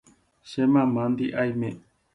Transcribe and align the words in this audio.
Che 0.49 0.61
mamándi 0.73 1.25
aime. 1.41 1.69